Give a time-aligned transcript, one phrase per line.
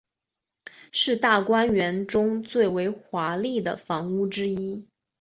[0.91, 4.87] 是大观园中最为华丽的房屋之一。